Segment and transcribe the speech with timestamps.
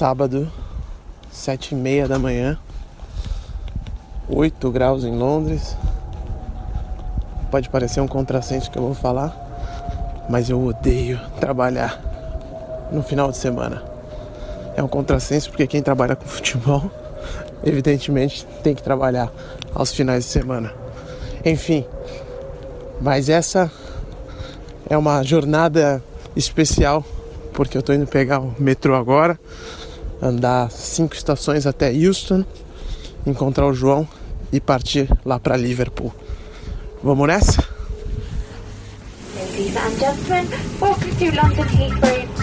[0.00, 0.50] sábado,
[1.30, 2.58] sete e meia da manhã,
[4.30, 5.76] 8 graus em Londres.
[7.50, 9.36] Pode parecer um contrassenso que eu vou falar,
[10.26, 12.00] mas eu odeio trabalhar
[12.90, 13.82] no final de semana.
[14.74, 16.90] É um contrassenso porque quem trabalha com futebol,
[17.62, 19.30] evidentemente, tem que trabalhar
[19.74, 20.72] aos finais de semana.
[21.44, 21.84] Enfim,
[23.02, 23.70] mas essa
[24.88, 26.02] é uma jornada
[26.34, 27.04] especial
[27.52, 29.38] porque eu tô indo pegar o metrô agora,
[30.20, 32.44] andar cinco estações até Houston,
[33.26, 34.06] encontrar o João
[34.52, 36.12] e partir lá para Liverpool.
[37.02, 37.62] Vamos nessa?
[39.34, 40.48] Ladies and gentlemen,
[40.80, 42.40] welcome to London Heathrow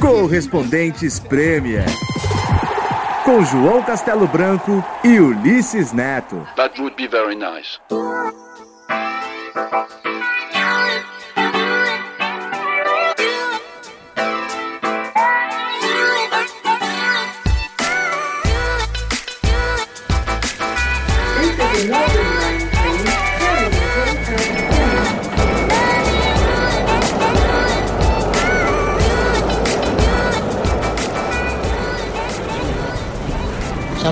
[0.00, 1.84] Correspondentes Premier
[3.24, 6.46] com João Castelo Branco e Ulisses Neto.
[6.56, 7.78] That would be very nice.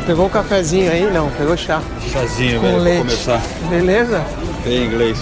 [0.07, 1.11] Pegou o cafezinho aí?
[1.11, 1.81] Não, pegou chá.
[2.12, 3.01] Chazinho, Com velho, leite.
[3.03, 3.43] pra começar.
[3.69, 4.25] Beleza?
[4.65, 5.19] Em inglês.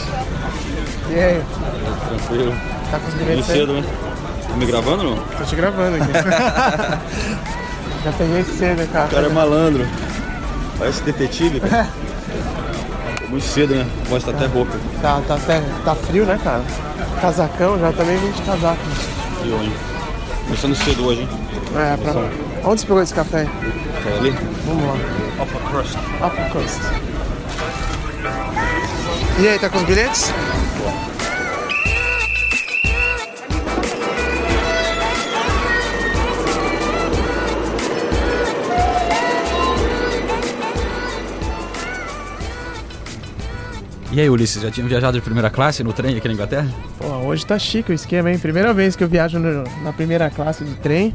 [1.11, 1.43] E aí?
[2.09, 2.55] Tranquilo.
[2.91, 3.43] Tá aí?
[3.43, 3.85] cedo, né?
[4.49, 5.17] Tá me gravando não?
[5.17, 6.13] Tô te gravando aqui.
[8.05, 9.07] Já peguei cedo, cara.
[9.07, 9.87] O cara é malandro.
[10.79, 11.61] Parece detetive.
[11.61, 11.67] Tô
[13.29, 13.87] Muito cedo, né?
[14.05, 14.73] A voz tá até rouca.
[15.03, 16.63] Tá, tá, até- tá frio, né, cara?
[17.21, 18.79] Casacão, já também vim de casaco.
[19.45, 19.73] E hoje?
[20.45, 21.29] Começando cedo hoje, hein?
[21.75, 22.13] É, pra...
[22.65, 23.45] Onde você pegou esse café?
[23.45, 24.31] Tá ali?
[24.67, 25.43] Vamos lá.
[25.43, 25.97] Upper crust.
[26.25, 26.81] Upper Coast.
[29.41, 30.33] E aí, tá com os bilhetes?
[44.13, 46.69] E aí, Ulisses, já tinha viajado de primeira classe no trem aqui na Inglaterra?
[46.99, 48.39] Pô, hoje tá chique o esquema, hein?
[48.39, 51.13] Primeira vez que eu viajo no- na primeira classe de trem.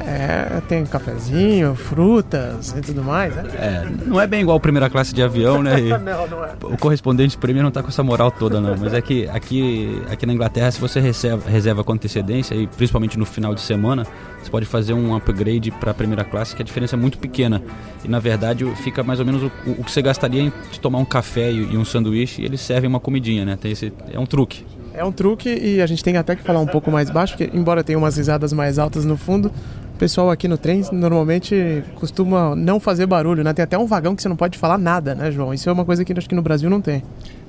[0.00, 3.44] É, tem cafezinho, frutas e tudo mais, né?
[3.54, 5.74] É, não é bem igual a primeira classe de avião, né?
[6.04, 6.54] Não, não é.
[6.62, 8.76] o correspondente prêmio não tá com essa moral toda, não.
[8.76, 13.18] Mas é que aqui, aqui na Inglaterra, se você reserva, reserva com antecedência, e principalmente
[13.18, 14.06] no final de semana,
[14.42, 17.62] você pode fazer um upgrade para a primeira classe, que a diferença é muito pequena.
[18.04, 21.04] E na verdade fica mais ou menos o, o que você gastaria em tomar um
[21.04, 23.56] café e, e um sanduíche, e eles servem uma comidinha, né?
[23.60, 24.64] Tem esse, é um truque.
[24.94, 27.56] É um truque e a gente tem até que falar um pouco mais baixo, porque
[27.56, 29.50] embora tenha umas risadas mais altas no fundo,
[29.94, 33.52] o pessoal aqui no trem normalmente costuma não fazer barulho, né?
[33.52, 35.54] Tem até um vagão que você não pode falar nada, né, João?
[35.54, 37.02] Isso é uma coisa que acho que no Brasil não tem.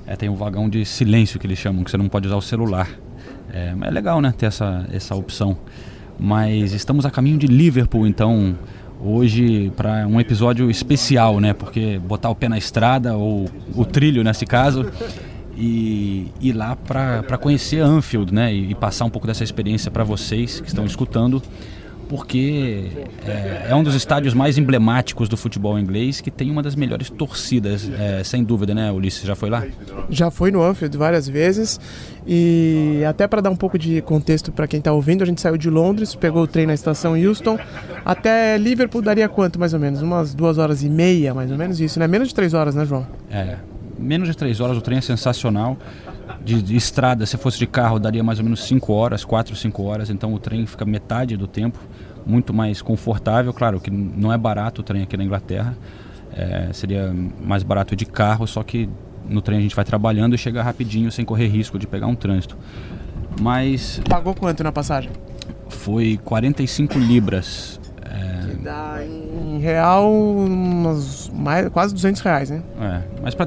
[0.06, 2.40] É, tem um vagão de silêncio que eles chamam, que você não pode usar o
[2.40, 2.88] celular.
[3.52, 5.56] É, é legal, né, ter essa, essa opção.
[6.18, 8.56] Mas estamos a caminho de Liverpool, então,
[9.02, 11.52] hoje, para um episódio especial, né?
[11.52, 14.86] Porque botar o pé na estrada, ou o trilho nesse caso,
[15.56, 18.54] e ir lá para conhecer Anfield, né?
[18.54, 21.42] E, e passar um pouco dessa experiência para vocês que estão escutando
[22.08, 26.74] porque é, é um dos estádios mais emblemáticos do futebol inglês que tem uma das
[26.74, 29.22] melhores torcidas, é, sem dúvida, né, Ulisses?
[29.22, 29.64] Já foi lá?
[30.08, 31.80] Já fui no Anfield várias vezes
[32.26, 35.56] e até para dar um pouco de contexto para quem está ouvindo, a gente saiu
[35.56, 37.58] de Londres, pegou o trem na estação Euston,
[38.04, 40.02] até Liverpool daria quanto mais ou menos?
[40.02, 42.06] Umas duas horas e meia, mais ou menos isso, né?
[42.06, 43.06] Menos de três horas, né, João?
[43.30, 43.56] É,
[43.98, 45.76] menos de três horas, o trem é sensacional.
[46.44, 49.82] De, de estrada, se fosse de carro, daria mais ou menos 5 horas, 4, 5
[49.82, 51.78] horas, então o trem fica metade do tempo,
[52.24, 53.52] muito mais confortável.
[53.52, 55.76] Claro que não é barato o trem aqui na Inglaterra,
[56.32, 57.14] é, seria
[57.44, 58.88] mais barato de carro, só que
[59.28, 62.14] no trem a gente vai trabalhando e chega rapidinho sem correr risco de pegar um
[62.14, 62.56] trânsito.
[63.40, 65.10] Mas Pagou quanto na passagem?
[65.68, 67.80] foi 45 libras.
[68.02, 72.62] é, Que dá em real umas mais, quase 200 reais, né?
[72.80, 73.46] É, mas para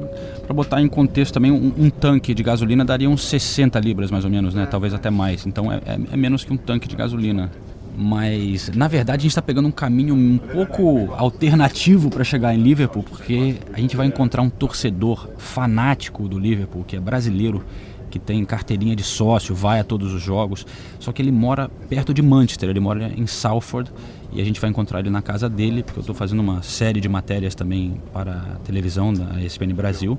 [0.53, 4.31] botar em contexto também, um, um tanque de gasolina daria uns 60 libras mais ou
[4.31, 4.65] menos, né?
[4.65, 5.45] Talvez até mais.
[5.45, 7.51] Então é, é- é menos que um tanque de gasolina.
[7.97, 12.61] Mas na verdade a gente está pegando um caminho um pouco alternativo para chegar em
[12.61, 17.63] Liverpool, porque a gente vai encontrar um torcedor fanático do Liverpool, que é brasileiro,
[18.09, 20.65] que tem carteirinha de sócio, vai a todos os jogos.
[20.99, 23.91] Só que ele mora perto de Manchester, ele mora em Salford
[24.31, 27.01] e a gente vai encontrar ele na casa dele, porque eu estou fazendo uma série
[27.01, 30.17] de matérias também para a televisão da ESPN Brasil.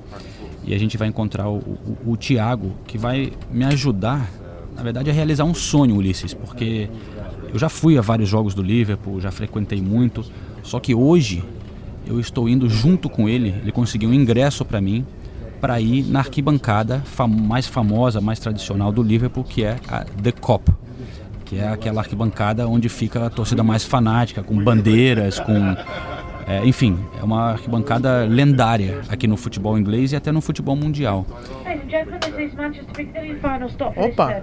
[0.65, 4.29] E a gente vai encontrar o, o, o Tiago, que vai me ajudar,
[4.77, 6.91] na verdade, a realizar um sonho, Ulisses, porque
[7.53, 10.25] eu já fui a vários jogos do Liverpool, já frequentei muito,
[10.62, 11.43] só que hoje
[12.07, 15.05] eu estou indo junto com ele, ele conseguiu um ingresso para mim
[15.61, 20.33] para ir na arquibancada fam mais famosa, mais tradicional do Liverpool, que é a The
[20.33, 20.73] Cop,
[21.50, 25.76] que é aquela arquibancada onde fica a torcida mais fanática, com bandeiras, com
[26.47, 31.26] é, enfim, é uma arquibancada lendária aqui no futebol inglês e até no futebol mundial.
[33.97, 34.41] Opa!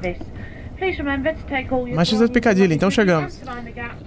[1.96, 3.42] Manchester Piccadilly, então chegamos.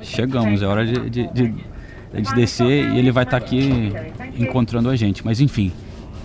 [0.02, 3.94] Chegamos, é hora de, de, de, de descer e ele vai estar tá aqui
[4.38, 5.24] encontrando a gente.
[5.24, 5.72] Mas enfim,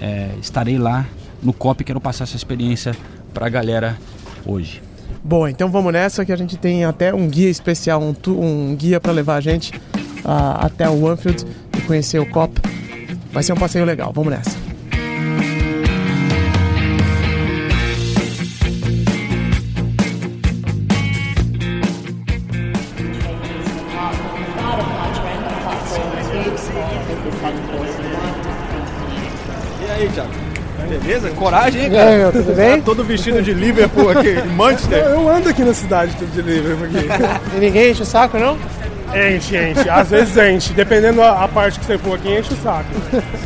[0.01, 1.05] é, estarei lá
[1.41, 2.93] no COP e quero passar essa experiência
[3.33, 3.97] para a galera
[4.45, 4.81] hoje.
[5.23, 8.99] Bom, então vamos nessa que a gente tem até um guia especial, um, um guia
[8.99, 9.75] para levar a gente
[10.23, 11.45] uh, até o Anfield
[11.77, 12.61] e conhecer o COP.
[13.31, 14.64] Vai ser um passeio legal, vamos nessa.
[31.25, 31.35] Beleza?
[31.35, 32.03] Coragem, hein, cara?
[32.03, 32.77] E aí, meu, tudo bem?
[32.77, 34.99] Tá todo vestido de Liverpool aqui, em Manchester.
[34.99, 37.07] Eu, eu ando aqui na cidade todo de Liverpool aqui.
[37.55, 38.57] e ninguém enche o saco, não?
[39.13, 39.89] Enche, enche.
[39.89, 40.73] Às vezes enche.
[40.73, 42.89] Dependendo a, a parte que você for aqui, enche o saco.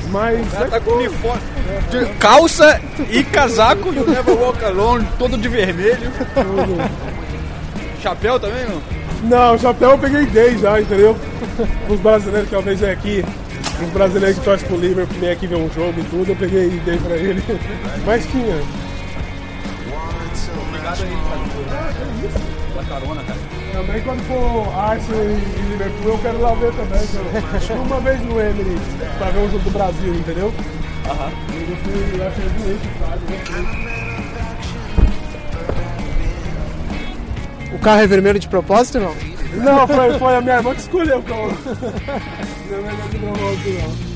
[0.10, 0.46] Mas.
[0.54, 1.42] O tá com uniforme.
[1.92, 6.12] De calça e casaco, you never walk alone, todo de vermelho.
[6.34, 6.90] Tudo.
[8.02, 8.82] Chapéu também, não?
[9.24, 11.16] Não, chapéu eu peguei 10 já, entendeu?
[11.90, 13.24] Os brasileiros que talvez é aqui
[13.82, 16.68] os brasileiros que torcem pro Liverpool vem aqui ver um jogo e tudo, eu peguei
[16.68, 17.44] e dei pra ele.
[18.06, 18.62] Mas tinha.
[20.68, 21.18] Obrigado aí,
[22.74, 23.40] pela carona, cara.
[23.72, 25.36] Também quando for Arsenal e
[25.72, 27.02] Liverpool, eu quero lá ver também.
[27.86, 28.88] Uma vez no Emirates,
[29.18, 30.54] pra ver um jogo do Brasil, entendeu?
[31.10, 31.32] Aham.
[31.70, 33.22] Eu fui, eu achei bonito, sabe?
[37.74, 39.16] O carro é vermelho de propósito, não?
[39.64, 41.58] Não, foi, foi a minha irmã que escolheu o carro.
[42.70, 44.10] Não de propósito, não.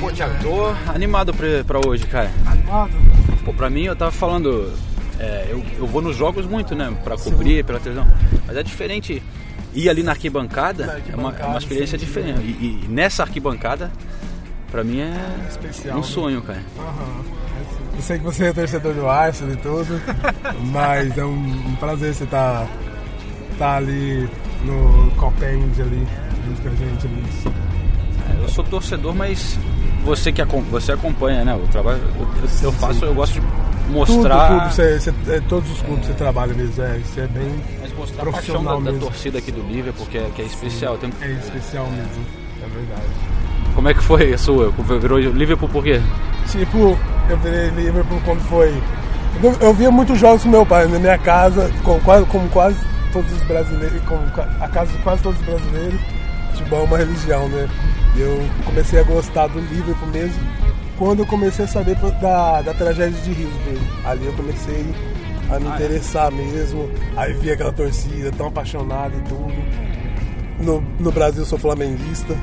[0.00, 2.30] Pô, Thiago, tô animado pra, pra hoje, cara.
[2.46, 2.92] Animado?
[3.44, 4.72] Pô, pra mim, eu tava falando,
[5.18, 6.90] é, eu, eu vou nos jogos muito, né?
[7.04, 8.10] Pra cobrir, pela televisão.
[8.46, 9.22] Mas é diferente
[9.74, 12.40] ir ali na arquibancada, na arquibancada é, uma, é uma experiência sim, diferente.
[12.40, 13.92] E, e, nessa arquibancada,
[14.70, 15.14] pra mim é
[15.50, 16.06] Especial, um né?
[16.06, 16.62] sonho, cara.
[16.78, 17.37] Uhum.
[17.98, 20.00] Eu sei que você é torcedor do Arsenal e tudo,
[20.70, 22.68] mas é um, um prazer você estar tá,
[23.58, 24.30] tá ali
[24.64, 26.06] no Copend ali,
[26.46, 27.24] junto com a gente ali.
[28.30, 29.58] É, eu sou torcedor, mas
[30.04, 31.56] você que você acompanha, né?
[31.56, 32.28] O trabalho eu,
[32.62, 33.46] eu faço, eu gosto de
[33.90, 34.46] mostrar.
[34.46, 37.26] Tudo, tudo você, você, é, todos os clubes é, você trabalha mesmo, é, você é
[37.26, 40.42] bem mas mostrar profissional a paixão da, da, torcida aqui do Liverpool, porque é, que
[40.42, 40.96] é especial.
[40.98, 41.12] Tem...
[41.20, 42.24] É especial mesmo,
[42.62, 43.08] é verdade.
[43.74, 44.70] Como é que foi a sua?
[45.00, 46.00] Virou Liverpool por quê?
[46.48, 46.96] Tipo,
[47.28, 48.82] eu virei Liverpool quando foi.
[49.42, 52.78] Eu, eu via muitos jogos com meu pai na minha casa, como quase, como quase
[53.12, 54.22] todos os brasileiros, como
[54.60, 56.00] a casa de quase todos os brasileiros.
[56.50, 57.68] Futebol é uma religião, né?
[58.16, 60.40] Eu comecei a gostar do Liverpool mesmo
[60.98, 63.78] quando eu comecei a saber da, da tragédia de Hillsborough.
[64.04, 64.84] Ali eu comecei
[65.50, 66.34] a me ah, interessar é?
[66.34, 69.54] mesmo, aí vi aquela torcida tão apaixonada e tudo.
[70.60, 72.34] No, no Brasil eu sou flamenguista,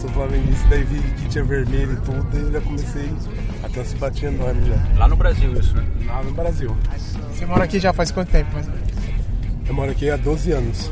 [0.00, 3.12] sou flamenguista, daí vi que tinha vermelho e tudo, e já comecei
[3.72, 4.98] a ter uma simpatia enorme já.
[4.98, 5.84] Lá no Brasil isso, né?
[6.06, 6.76] Lá no Brasil.
[7.30, 8.52] Você mora aqui já faz quanto tempo?
[8.52, 8.68] Mais
[9.66, 10.90] Eu moro aqui há 12 anos.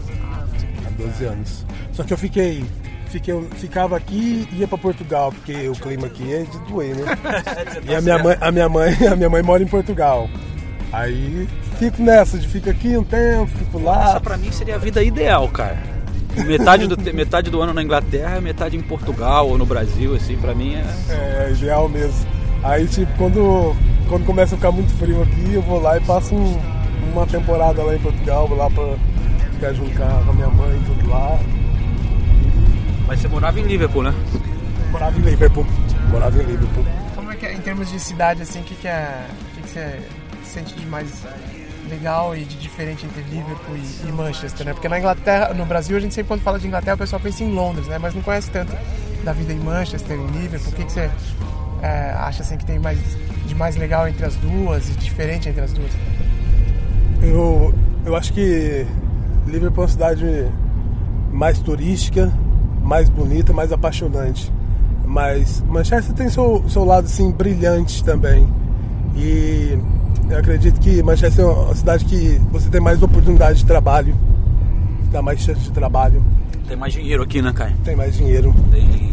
[0.87, 1.67] Há 12 anos.
[1.93, 2.65] Só que eu fiquei.
[3.07, 7.05] fiquei ficava aqui e ia para Portugal, porque o clima aqui é de doer, né?
[7.87, 10.29] e a minha, mãe, a, minha mãe, a minha mãe mora em Portugal.
[10.93, 11.47] Aí
[11.79, 14.11] fico nessa, de fico aqui um tempo, fico lá.
[14.11, 15.79] Essa pra mim seria a vida ideal, cara.
[16.47, 20.55] Metade do, metade do ano na Inglaterra, metade em Portugal ou no Brasil, assim, pra
[20.55, 20.85] mim é.
[21.09, 22.40] É, ideal mesmo.
[22.63, 23.75] Aí, tipo, quando,
[24.09, 26.59] quando começa a ficar muito frio aqui, eu vou lá e passo um,
[27.13, 28.97] uma temporada lá em Portugal, vou lá pra
[29.53, 31.39] ficar junto com a minha mãe e tudo lá.
[33.07, 34.15] Mas você morava em Liverpool, né?
[34.91, 35.67] Morava em Liverpool.
[36.11, 36.85] Morava em Liverpool.
[37.15, 39.69] Como é que é, em termos de cidade, assim, o que, que, é, que, que
[39.71, 40.01] você
[40.45, 41.25] sente de mais
[41.89, 44.73] legal e de diferente entre Liverpool e, e, Manchester, né?
[44.75, 47.43] Porque na Inglaterra, no Brasil, a gente sempre quando fala de Inglaterra, o pessoal pensa
[47.43, 47.99] em Londres, né?
[47.99, 48.77] Mas não conhece tanto
[49.25, 50.73] da vida em Manchester, em Liverpool.
[50.73, 51.11] O que, que você
[51.83, 52.99] é, acha assim que tem mais
[53.47, 55.91] de mais legal entre as duas e diferente entre as duas?
[57.23, 58.87] Eu, eu acho que
[59.47, 60.47] Liverpool é uma cidade
[61.33, 62.33] mais turística,
[62.83, 64.53] mais bonita, mais apaixonante.
[65.05, 68.49] Mas Manchester tem seu, seu lado assim brilhante também.
[69.17, 69.79] E
[70.31, 74.17] eu acredito que Manchester é uma cidade que você tem mais oportunidade de trabalho,
[75.11, 76.23] dá mais chance de trabalho.
[76.69, 77.75] Tem mais dinheiro aqui, né, Caio?
[77.83, 78.55] Tem mais dinheiro.
[78.71, 79.10] Tem,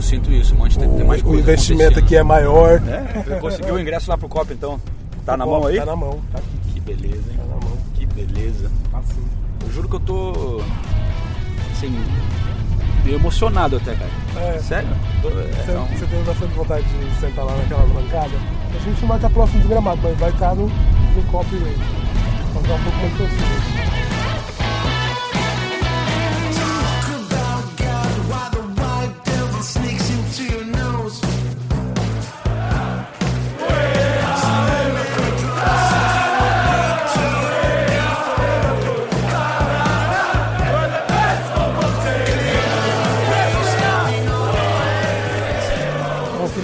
[0.00, 2.80] eu, sinto isso, Manchester o, tem mais O investimento aqui é maior.
[2.88, 3.38] É?
[3.38, 4.80] Conseguiu o ingresso lá pro Copa, então?
[5.24, 5.76] Tá na mão aí?
[5.76, 6.72] Tá na mão, tá aqui.
[6.72, 7.36] Que beleza, hein?
[7.36, 7.76] Tá na mão.
[7.94, 8.70] Que beleza.
[8.94, 9.22] Assim.
[9.64, 10.62] Eu juro que eu tô.
[11.72, 11.94] Assim.
[13.04, 14.10] meio emocionado até, cara.
[14.54, 14.58] É.
[14.58, 14.88] Sério?
[15.22, 15.86] Você, É, não.
[15.86, 18.32] você tem bastante vontade de sentar lá naquela bancada?
[18.74, 21.78] A gente não vai estar próximo do gramado, mas vai estar no, no copo rate.
[22.54, 23.89] Vai ficar um pouco mais possível.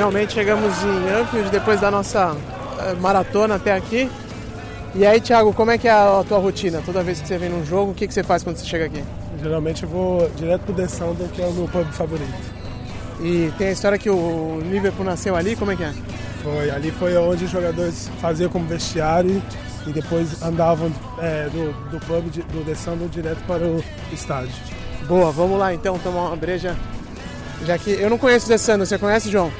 [0.07, 2.37] Finalmente chegamos em Anfield depois da nossa
[2.79, 4.09] eh, maratona até aqui.
[4.95, 6.81] E aí, Thiago, como é que é a tua rotina?
[6.87, 8.85] Toda vez que você vem num jogo, o que, que você faz quando você chega
[8.85, 9.03] aqui?
[9.43, 12.33] Geralmente eu vou direto pro The Sound, que é o meu pub favorito.
[13.21, 15.93] E tem a história que o Liverpool nasceu ali, como é que é?
[16.41, 19.43] Foi, ali foi onde os jogadores faziam como vestiário
[19.89, 23.83] e depois andavam é, do, do pub, do The Sound, direto para o
[24.13, 24.55] estádio.
[25.09, 26.77] Boa, vamos lá então tomar uma breja.
[27.65, 29.51] Já que eu não conheço o The Sanders, você conhece, João?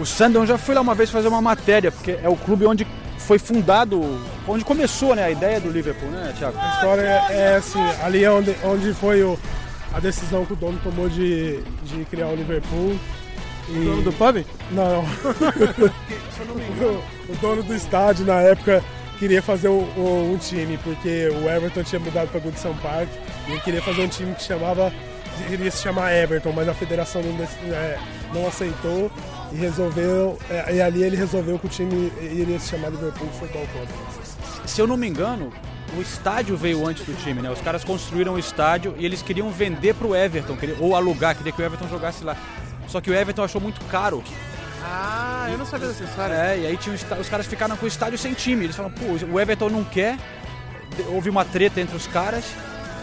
[0.00, 2.86] O Sandon já fui lá uma vez fazer uma matéria, porque é o clube onde
[3.18, 4.00] foi fundado,
[4.46, 6.56] onde começou né, a ideia do Liverpool, né, Thiago?
[6.58, 9.38] A história é, é assim, ali é onde, onde foi o-
[9.92, 12.96] a decisão que o dono tomou de, de criar o Liverpool.
[13.68, 13.78] E...
[13.78, 14.44] O dono do pub?
[14.70, 15.00] Não.
[15.00, 16.72] o,
[17.32, 18.82] o dono do estádio na época
[19.18, 23.08] queria fazer o- um time, porque o Everton tinha mudado para Goodson Park
[23.48, 24.92] e ele queria fazer um time que chamava
[25.50, 27.98] iria se chamar Everton, mas a federação não, é,
[28.34, 29.08] não aceitou
[29.52, 33.66] e resolveu é, e ali ele resolveu que o time iria se chamar Liverpool Football
[33.72, 33.88] Club.
[34.66, 35.52] Se eu não me engano,
[35.96, 37.50] o estádio veio antes do time, né?
[37.50, 41.52] Os caras construíram o estádio e eles queriam vender pro Everton, queria- ou alugar, queria
[41.52, 42.36] que o Everton jogasse lá.
[42.86, 44.22] Só que o Everton achou muito caro.
[44.84, 46.34] Ah, eu não sabia dessa história.
[46.34, 48.64] É, e aí tinha um os caras ficaram com o estádio sem time.
[48.64, 50.16] Eles falaram, pô, o Everton não quer.
[51.08, 52.44] Houve uma treta entre os caras.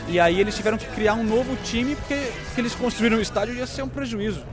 [0.07, 3.55] E aí eles tiveram que criar um novo time porque, porque eles construíram o estádio
[3.55, 4.43] e ia ser um prejuízo.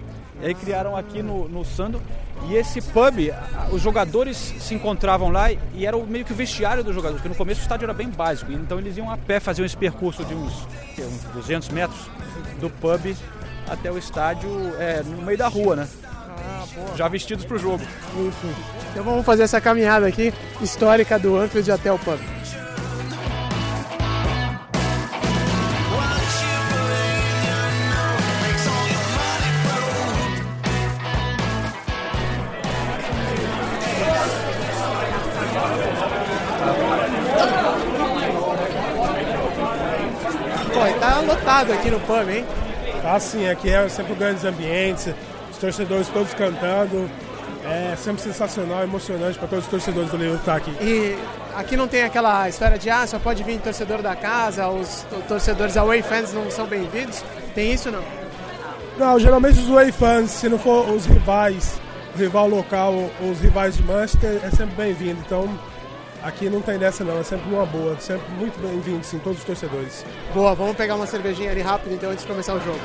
[0.42, 2.00] E aí criaram aqui no, no Sando.
[2.48, 3.30] E esse pub,
[3.70, 7.28] os jogadores se encontravam lá e era o- meio que o vestiário dos jogadores, porque
[7.28, 8.50] no começo o estádio era bem básico.
[8.50, 10.52] Então eles iam a pé, faziam esse percurso de uns,
[10.98, 12.00] uns 200 metros
[12.60, 13.14] do pub
[13.70, 15.88] até o estádio é, no meio da rua, né?
[16.96, 17.84] Já vestidos pro jogo.
[18.90, 22.18] Então vamos fazer essa caminhada aqui, histórica do Anfield até o pub.
[41.62, 42.44] Lotado aqui no pub, hein?
[43.02, 45.08] Tá assim, aqui é sempre grandes ambientes,
[45.50, 47.08] os torcedores todos cantando.
[47.64, 50.72] É sempre sensacional, emocionante para todos os torcedores do Liverpool estar aqui.
[50.80, 51.16] E
[51.54, 55.22] aqui não tem aquela história de ah, só pode vir torcedor da casa, os to-
[55.28, 57.22] torcedores away fans não são bem-vindos.
[57.54, 58.02] Tem isso não?
[58.98, 61.80] Não, geralmente os away fans, se não for os rivais,
[62.16, 65.22] o rival local ou os rivais de Manchester, é sempre bem-vindo.
[65.24, 65.48] Então,
[66.22, 69.44] aqui não tem dessa não, é sempre uma boa, sempre muito bem-vindo, sim, todos os
[69.44, 70.04] torcedores.
[70.32, 72.80] Boa, vamos pegar uma cervejinha ali rápido então antes de começar o jogo.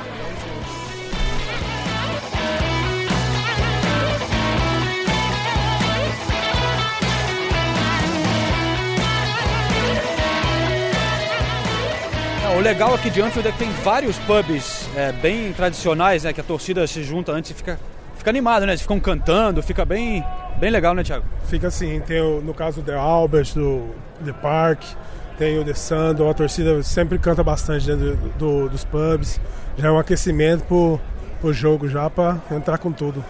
[12.44, 16.32] É, o legal aqui de Anfield é que tem vários pubs é, bem tradicionais, né?
[16.32, 17.78] Que a torcida se junta antes e fica,
[18.28, 18.72] fica animado, né?
[18.72, 20.22] Eles ficam cantando, fica bem,
[20.58, 21.24] bem legal, né, Thiago?
[21.46, 23.88] Fica assim, tem o, no caso do Albert, do
[24.24, 24.82] The Park,
[25.38, 29.40] tem o The Sando, a torcida sempre canta bastante dentro do- do- dos pubs.
[29.78, 31.00] Já é um aquecimento pro,
[31.40, 33.24] pro jogo já para entrar com tudo.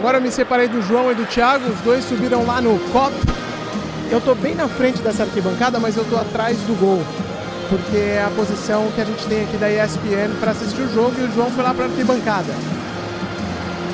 [0.00, 3.12] Agora eu me separei do João e do Thiago, os dois subiram lá no COP.
[4.10, 7.02] Eu tô bem na frente dessa arquibancada, mas eu tô atrás do gol.
[7.68, 11.12] Porque é a posição que a gente tem aqui da ESPN para assistir o jogo
[11.18, 12.50] e o João foi lá para arquibancada.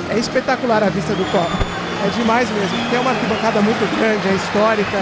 [0.09, 1.51] É espetacular a vista do COP.
[2.05, 4.97] é demais mesmo, é uma arquibancada muito grande, é histórica,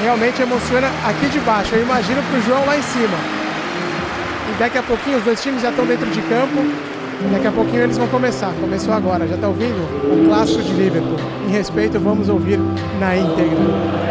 [0.00, 1.74] realmente emociona aqui de baixo.
[1.74, 3.18] Eu imagino para o João lá em cima.
[4.48, 6.93] E daqui a pouquinho os dois times já estão dentro de campo.
[7.32, 8.52] Daqui a pouquinho eles vão começar.
[8.60, 9.74] Começou agora, já está ouvindo?
[10.12, 11.18] O clássico de Liverpool.
[11.48, 12.58] Em respeito, vamos ouvir
[12.98, 14.04] na íntegra.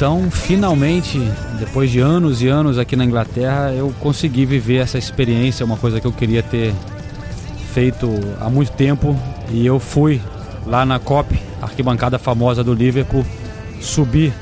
[0.00, 1.18] Então, finalmente,
[1.58, 6.00] depois de anos e anos aqui na Inglaterra, eu consegui viver essa experiência, uma coisa
[6.00, 6.72] que eu queria ter
[7.74, 8.08] feito
[8.40, 9.14] há muito tempo.
[9.50, 10.18] E eu fui
[10.64, 13.26] lá na COP, arquibancada famosa do Liverpool,
[13.78, 14.32] subi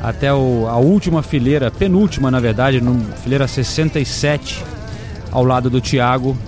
[0.00, 4.64] até o, a última fileira, penúltima na verdade, no, fileira 67,
[5.32, 6.38] ao lado do Thiago,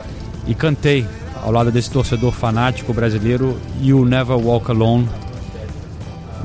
[0.47, 1.05] e cantei
[1.43, 5.09] ao lado desse torcedor fanático brasileiro You Never Walk Alone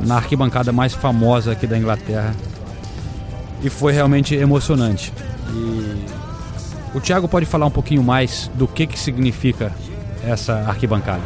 [0.02, 2.34] na arquibancada mais famosa aqui da Inglaterra.
[3.62, 5.14] E foi realmente emocionante.
[5.50, 6.06] E
[6.94, 9.72] o Thiago pode falar um pouquinho mais do que, que significa
[10.26, 11.24] essa arquibancada.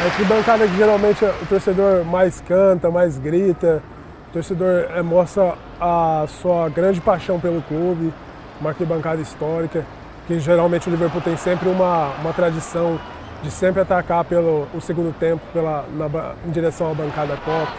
[0.00, 3.82] A arquibancada que geralmente o torcedor mais canta, mais grita,
[4.28, 8.12] o torcedor é, mostra a sua grande paixão pelo clube,
[8.60, 9.84] uma arquibancada histórica,
[10.26, 12.98] que geralmente o Liverpool tem sempre uma, uma tradição
[13.42, 17.72] de sempre atacar pelo o segundo tempo pela, na, em direção à bancada Copa.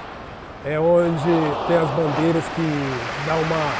[0.66, 1.24] É onde
[1.68, 3.72] tem as bandeiras que dá uma,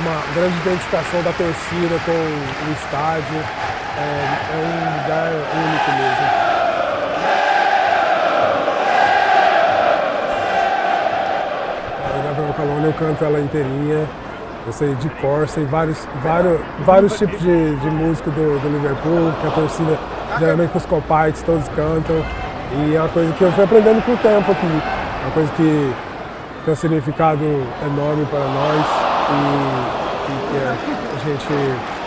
[0.00, 3.38] uma grande identificação da torcida com o estádio.
[3.98, 6.48] É, é um lugar único mesmo.
[12.38, 14.06] A Colônia eu canto ela inteirinha.
[14.66, 19.32] Eu sei de cor, sei vários, vários, vários tipos de, de música do, do Liverpool,
[19.40, 19.98] que a torcida
[20.38, 22.24] geralmente com os compartes todos cantam.
[22.72, 24.66] E é uma coisa que eu fui aprendendo com o tempo aqui.
[24.66, 25.94] É uma coisa que
[26.64, 27.44] tem um significado
[27.86, 28.86] enorme para nós
[29.30, 31.98] e, e que a gente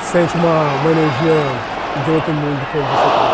[0.00, 1.42] sente uma, uma energia
[2.04, 3.31] de outro mundo quando você canta.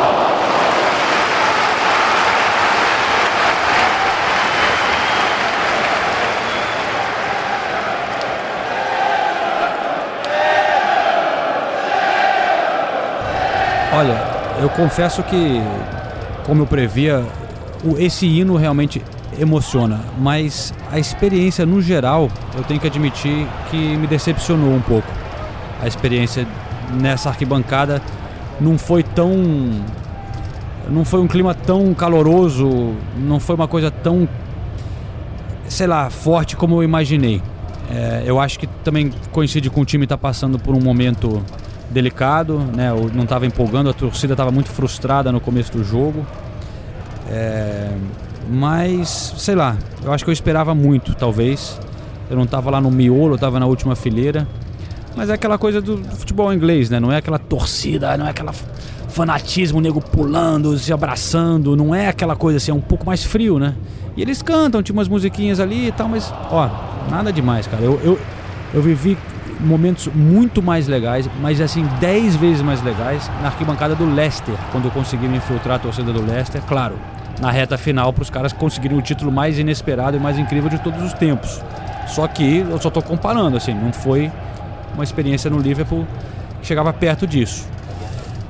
[13.98, 14.16] Olha,
[14.60, 15.60] eu confesso que,
[16.46, 17.26] como eu previa,
[17.98, 19.02] esse hino realmente
[19.36, 25.08] emociona, mas a experiência no geral, eu tenho que admitir que me decepcionou um pouco.
[25.82, 26.46] A experiência
[26.92, 28.00] nessa arquibancada
[28.60, 29.34] não foi tão
[30.88, 34.28] não foi um clima tão caloroso, não foi uma coisa tão,
[35.66, 37.42] sei lá, forte como eu imaginei.
[37.90, 41.42] É, eu acho que também coincide com o time estar tá passando por um momento
[41.90, 42.90] delicado, né?
[43.14, 46.24] não estava empolgando, a torcida estava muito frustrada no começo do jogo.
[47.30, 47.90] É,
[48.48, 51.78] mas, sei lá, eu acho que eu esperava muito, talvez.
[52.30, 54.46] Eu não estava lá no miolo, eu estava na última fileira.
[55.16, 57.00] Mas é aquela coisa do futebol inglês, né?
[57.00, 58.52] Não é aquela torcida, não é aquela
[59.08, 63.24] fanatismo, o nego pulando, se abraçando, não é aquela coisa assim, é um pouco mais
[63.24, 63.74] frio, né?
[64.16, 66.70] E eles cantam, tinha umas musiquinhas ali e tal, mas, ó,
[67.10, 67.82] nada demais, cara.
[67.82, 68.18] Eu, eu,
[68.74, 69.16] eu vivi
[69.60, 74.86] momentos muito mais legais, mas assim, 10 vezes mais legais na arquibancada do Leicester, quando
[74.86, 76.96] eu consegui me infiltrar a torcida do Leicester, claro,
[77.40, 80.78] na reta final para os caras conseguirem o título mais inesperado e mais incrível de
[80.78, 81.60] todos os tempos.
[82.06, 84.30] Só que eu só estou comparando, assim, não foi
[84.94, 86.06] uma experiência no Liverpool
[86.60, 87.68] que chegava perto disso.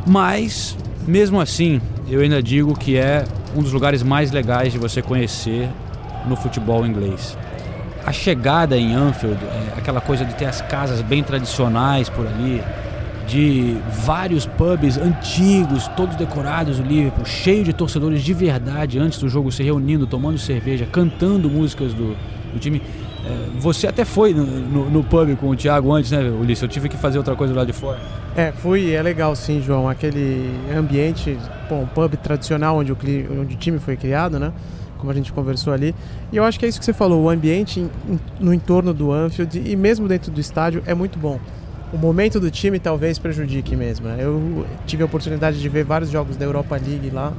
[0.07, 5.03] Mas, mesmo assim, eu ainda digo que é um dos lugares mais legais de você
[5.03, 5.69] conhecer
[6.27, 7.37] no futebol inglês.
[8.09, 12.63] A chegada em Anfield, é aquela coisa de ter as casas bem tradicionais por ali,
[13.27, 19.29] de vários pubs antigos, todos decorados, o Liverpool, cheio de torcedores de verdade antes do
[19.29, 22.17] jogo se reunindo, tomando cerveja, cantando músicas do,
[22.51, 22.81] do time.
[23.27, 26.63] É, você até foi no, no, no, pub com o Thiago antes, né, Ulisses?
[26.63, 28.01] Eu tive que fazer outra coisa lá de fora.
[28.35, 29.87] É, fui, é legal sim, João.
[29.87, 31.37] Aquele ambiente,
[31.69, 32.97] bom, pub tradicional onde o,
[33.39, 34.51] onde o time foi criado, né?
[34.99, 35.95] Como a gente conversou ali.
[36.33, 37.87] E eu acho que é isso que você falou, o ambiente
[38.39, 41.41] no entorno do Anfield e mesmo dentro do estádio é muito bom.
[41.93, 44.09] O momento do time talvez prejudique mesmo.
[44.09, 44.19] Né?
[44.21, 47.33] Eu tive a oportunidade de ver vários jogos da Europa League lá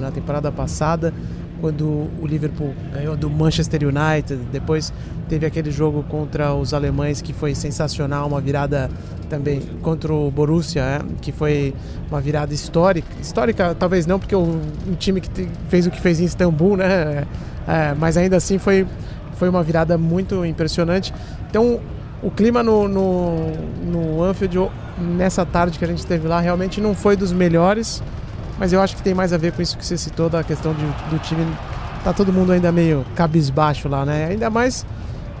[0.00, 1.12] na temporada passada
[1.60, 4.92] quando o Liverpool ganhou do Manchester United, depois
[5.28, 8.90] teve aquele jogo contra os alemães que foi sensacional, uma virada
[9.28, 11.74] também contra o Borussia, é, que foi
[12.10, 13.08] uma virada histórica.
[13.20, 17.24] Histórica talvez não, porque o, um time que fez o que fez em Istambul, né?
[17.68, 18.86] É, mas ainda assim foi,
[19.34, 21.14] foi uma virada muito impressionante.
[21.48, 21.80] Então
[22.22, 23.52] o clima no, no,
[23.86, 28.02] no Anfield nessa tarde que a gente teve lá realmente não foi dos melhores.
[28.60, 30.74] Mas eu acho que tem mais a ver com isso que você citou da questão
[30.74, 31.46] de, do time.
[32.04, 34.26] Tá todo mundo ainda meio cabisbaixo lá, né?
[34.26, 34.84] Ainda mais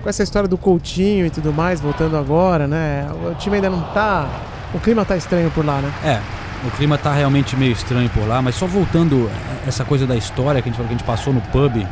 [0.02, 3.06] com essa história do Coutinho e tudo mais, voltando agora, né?
[3.30, 4.26] O time ainda não tá.
[4.72, 5.92] O clima tá estranho por lá, né?
[6.02, 6.20] É,
[6.66, 9.30] o clima tá realmente meio estranho por lá, mas só voltando
[9.66, 11.86] essa coisa da história que a gente, que a gente passou no pub,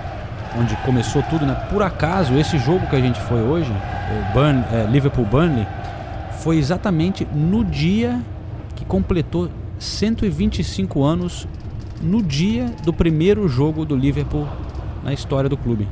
[0.58, 1.54] onde começou tudo, né?
[1.70, 5.66] Por acaso, esse jogo que a gente foi hoje, o Burn, é, Liverpool Burnley,
[6.40, 8.18] foi exatamente no dia
[8.74, 11.46] que completou 125 anos
[12.02, 14.46] no dia do primeiro jogo do Liverpool
[15.02, 15.88] na história do clube.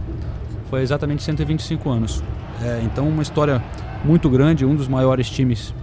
[0.71, 2.23] Foi exatamente 125 anos.
[2.63, 3.63] É, então, uma história
[4.05, 5.75] muito grande, um dos maiores times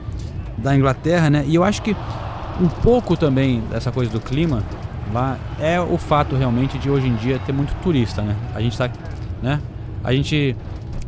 [0.57, 1.43] da Inglaterra, né?
[1.47, 1.95] E eu acho que
[2.61, 4.63] um pouco também dessa coisa do clima
[5.13, 8.35] lá é o fato realmente de hoje em dia ter muito turista, né?
[8.53, 8.89] A gente tá,
[9.41, 9.59] né?
[10.03, 10.55] A gente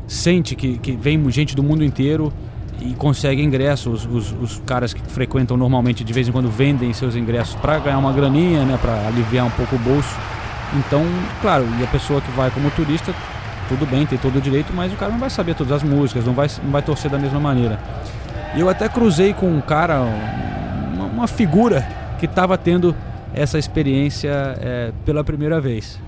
[0.07, 2.31] sente que, que vem gente do mundo inteiro
[2.81, 4.05] e consegue ingressos.
[4.05, 7.97] Os, os, caras que frequentam normalmente de vez em quando vendem seus ingressos para ganhar
[7.97, 10.15] uma graninha, né, para aliviar um pouco o bolso.
[10.73, 11.03] Então,
[11.41, 13.13] claro, e a pessoa que vai como turista,
[13.69, 16.25] tudo bem, tem todo o direito, mas o cara não vai saber todas as músicas,
[16.25, 17.79] não vai, não vai torcer da mesma maneira.
[18.57, 20.01] Eu até cruzei com um cara,
[20.93, 21.87] uma, uma figura
[22.19, 22.95] que estava tendo
[23.33, 25.99] essa experiência é, pela primeira vez.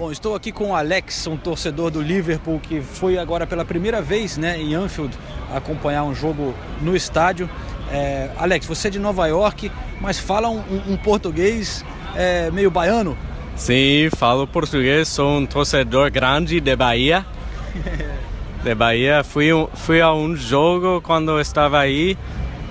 [0.00, 4.00] Bom, estou aqui com o Alex, um torcedor do Liverpool que foi agora pela primeira
[4.00, 5.14] vez né, em Anfield
[5.54, 7.50] acompanhar um jogo no estádio.
[7.92, 11.84] É, Alex, você é de Nova York, mas fala um, um português
[12.16, 13.14] é, meio baiano?
[13.54, 17.26] Sim, falo português, sou um torcedor grande de Bahia.
[18.64, 22.16] De Bahia, fui, fui a um jogo quando estava aí.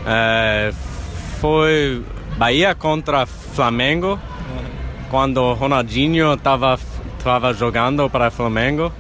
[0.04, 0.72] É,
[1.40, 2.04] foi
[2.38, 4.20] Bahia contra Flamengo,
[5.10, 6.78] quando Ronaldinho estava
[7.20, 8.92] estava jogando para Flamengo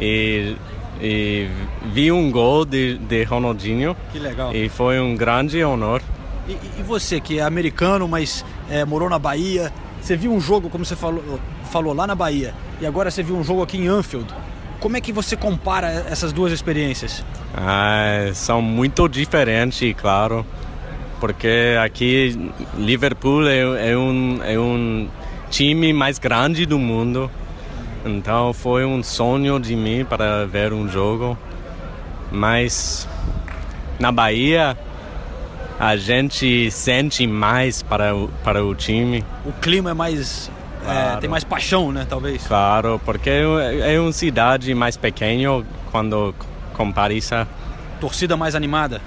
[0.00, 0.56] e,
[1.00, 1.48] e
[1.92, 3.96] vi um gol de, de Ronaldinho.
[4.12, 4.54] Que legal.
[4.54, 6.00] E foi um grande honor.
[6.48, 10.70] E, e você que é americano, mas é, morou na Bahia, você viu um jogo,
[10.70, 13.88] como você falou, falou, lá na Bahia, e agora você viu um jogo aqui em
[13.88, 14.26] Anfield.
[14.80, 17.24] Como é que você compara essas duas experiências?
[17.54, 20.44] Ah, são muito diferentes, claro,
[21.20, 25.08] porque aqui Liverpool é, é, um, é um
[25.50, 27.30] time mais grande do mundo
[28.04, 31.38] então foi um sonho de mim para ver um jogo.
[32.30, 33.08] Mas
[33.98, 34.76] na Bahia
[35.78, 39.24] a gente sente mais para o, para o time.
[39.44, 40.50] O clima é mais.
[40.82, 41.16] É, claro.
[41.16, 42.06] É, tem mais paixão, né?
[42.08, 42.46] Talvez.
[42.46, 46.34] Claro, porque é, é uma cidade mais pequena quando
[46.74, 47.34] compara isso.
[48.00, 49.00] Torcida mais animada?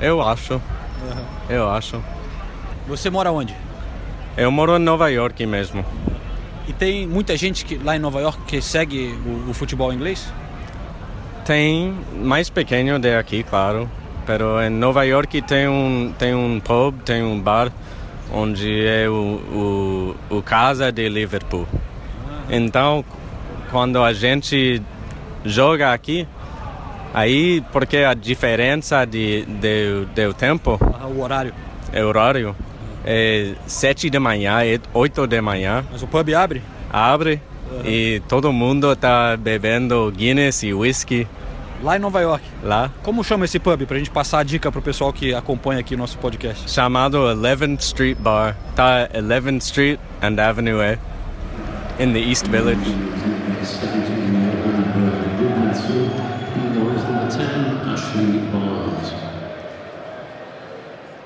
[0.00, 0.54] Eu acho.
[0.54, 1.24] Uhum.
[1.48, 2.02] Eu acho.
[2.88, 3.54] Você mora onde?
[4.36, 5.84] Eu moro em Nova York mesmo.
[6.70, 10.32] E tem muita gente que, lá em Nova York que segue o, o futebol inglês?
[11.44, 13.90] Tem mais pequeno de aqui, claro.
[14.24, 17.72] Pero em Nova York tem um, tem um pub, tem um bar,
[18.32, 21.66] onde é o, o, o casa de Liverpool.
[22.48, 23.04] Então,
[23.72, 24.80] quando a gente
[25.44, 26.24] joga aqui,
[27.12, 31.52] aí porque a diferença de, de, de tempo, Ah, o horário.
[31.92, 32.54] é horário,
[33.04, 36.62] é sete da manhã, é oito da manhã, Mas o pub abre?
[36.92, 37.40] abre
[37.84, 41.26] e todo mundo tá bebendo Guinness e whisky
[41.82, 42.44] Lá em Nova York.
[42.62, 43.86] lá, Como chama esse pub?
[43.86, 46.70] Pra gente passar a dica pro pessoal que acompanha aqui o nosso podcast.
[46.70, 48.54] chamado 11th Street Bar.
[48.76, 50.98] Tá 11th Street and Avenue A,
[52.02, 52.80] in the East Village.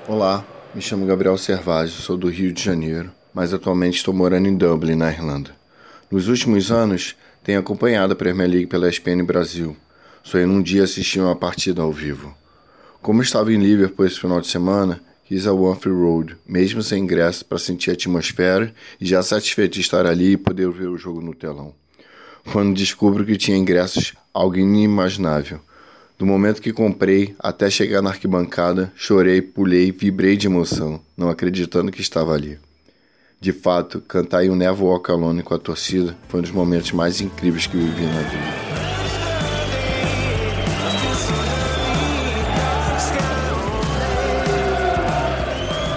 [0.07, 0.43] Olá,
[0.75, 4.95] me chamo Gabriel Servage, sou do Rio de Janeiro, mas atualmente estou morando em Dublin,
[4.95, 5.55] na Irlanda.
[6.11, 9.77] Nos últimos anos, tenho acompanhado a Premier League pela ESPN Brasil.
[10.21, 12.35] Sonhei num dia assistir uma partida ao vivo.
[13.01, 17.45] Como estava em Liverpool esse final de semana, quis a Wanfield Road, mesmo sem ingresso,
[17.45, 21.21] para sentir a atmosfera e já satisfeito de estar ali e poder ver o jogo
[21.21, 21.73] no telão.
[22.51, 25.61] Quando descubro que tinha ingressos, algo inimaginável.
[26.17, 31.91] Do momento que comprei até chegar na arquibancada, chorei, pulei, vibrei de emoção, não acreditando
[31.91, 32.57] que estava ali.
[33.41, 36.93] De fato, cantar em um Never Walk Alone com a torcida foi um dos momentos
[36.93, 38.65] mais incríveis que vivi na vida.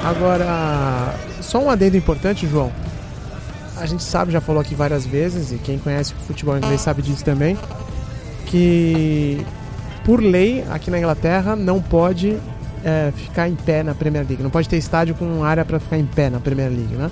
[0.05, 2.73] Agora, só um adendo importante, João.
[3.77, 7.03] A gente sabe, já falou aqui várias vezes, e quem conhece o futebol inglês sabe
[7.03, 7.57] disso também,
[8.47, 9.47] que
[10.09, 12.35] por lei, aqui na Inglaterra, não pode
[12.83, 14.43] é, ficar em pé na Premier League.
[14.43, 17.11] Não pode ter estádio com área para ficar em pé na Premier League, né?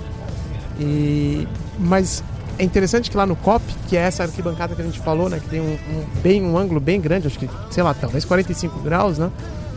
[0.79, 2.23] E, mas
[2.57, 5.39] é interessante que lá no COP, que é essa arquibancada que a gente falou, né?
[5.39, 8.79] Que tem um, um- bem, um ângulo bem grande, acho que, sei lá, talvez 45
[8.79, 9.29] graus, né?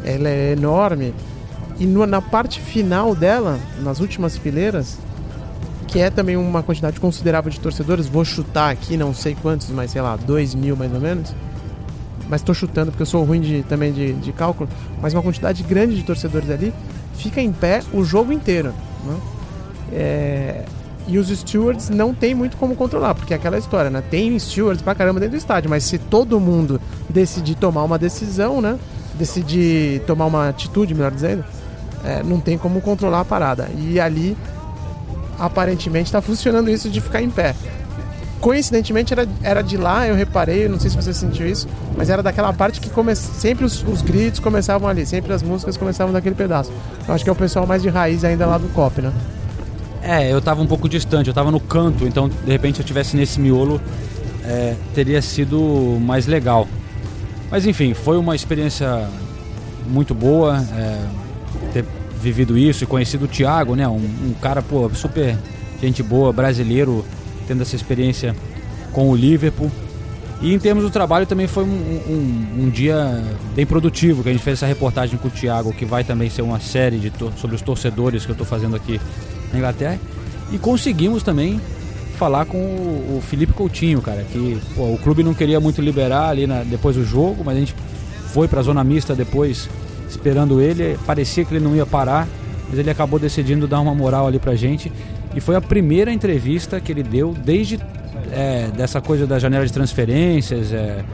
[0.02, 1.12] Ela é enorme.
[1.78, 4.96] E no- na parte final dela, nas últimas fileiras,
[5.86, 9.90] que é também uma quantidade considerável de torcedores, vou chutar aqui, não sei quantos, mas
[9.90, 11.34] sei lá, 2 mil mais ou menos.
[12.30, 14.70] Mas tô chutando porque eu sou ruim de, também de, de cálculo.
[15.02, 16.72] Mas uma quantidade grande de torcedores ali
[17.14, 18.72] fica em pé o jogo inteiro.
[19.04, 19.20] Né?
[19.92, 20.64] É,
[21.08, 24.00] e os stewards não tem muito como controlar, porque é aquela história, né?
[24.10, 28.60] Tem stewards pra caramba dentro do estádio, mas se todo mundo decidir tomar uma decisão,
[28.60, 28.78] né?
[29.14, 31.44] Decidir tomar uma atitude, melhor dizendo,
[32.04, 33.68] é, não tem como controlar a parada.
[33.76, 34.36] E ali,
[35.36, 37.56] aparentemente, está funcionando isso de ficar em pé.
[38.40, 42.22] Coincidentemente, era, era de lá, eu reparei, não sei se você sentiu isso, mas era
[42.22, 43.14] daquela parte que come...
[43.14, 46.72] sempre os, os gritos começavam ali, sempre as músicas começavam daquele pedaço.
[47.06, 49.12] Eu acho que é o pessoal mais de raiz ainda lá do COP, né?
[50.02, 52.86] É, eu tava um pouco distante, eu tava no canto, então de repente se eu
[52.86, 53.78] tivesse nesse miolo,
[54.42, 56.66] é, teria sido mais legal.
[57.50, 59.06] Mas enfim, foi uma experiência
[59.86, 61.04] muito boa é,
[61.74, 61.84] ter
[62.20, 63.86] vivido isso e conhecido o Thiago, né?
[63.86, 65.36] Um, um cara, pô, super
[65.80, 67.04] gente boa, brasileiro,
[67.50, 68.36] tendo essa experiência
[68.92, 69.68] com o Liverpool.
[70.40, 73.22] E em termos do trabalho também foi um, um- um dia
[73.56, 76.42] bem produtivo, que a gente fez essa reportagem com o Thiago, que vai também ser
[76.42, 79.00] uma série de sobre os torcedores que eu estou fazendo aqui
[79.52, 79.98] na Inglaterra.
[80.52, 81.60] E conseguimos também
[82.16, 86.28] falar com o, o Felipe Coutinho, cara, que pô, o clube não queria muito liberar
[86.28, 87.74] ali na- depois do jogo, mas a gente
[88.32, 89.68] foi para a zona mista depois,
[90.08, 90.96] esperando ele.
[91.04, 92.28] Parecia que ele não ia parar,
[92.70, 94.90] mas ele acabou decidindo dar uma moral ali pra gente.
[95.34, 97.78] E foi a primeira entrevista que ele deu desde
[98.32, 101.04] é, dessa coisa da janela de transferências, é,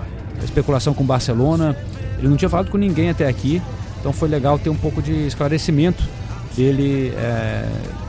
[0.41, 1.77] a especulação com o Barcelona.
[2.19, 3.61] Ele não tinha falado com ninguém até aqui,
[4.01, 6.03] então foi legal ter um pouco de esclarecimento
[6.57, 7.69] dele é,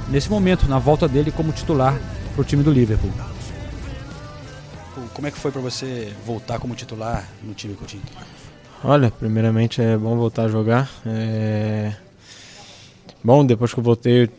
[0.10, 2.00] nesse momento, na volta dele como titular
[2.34, 3.12] para o time do Liverpool.
[5.14, 8.04] Como é que foi para você voltar como titular no time Coutinho?
[8.84, 10.90] Olha, primeiramente é bom voltar a jogar.
[11.06, 11.92] É...
[13.24, 14.30] Bom, depois que eu voltei, eu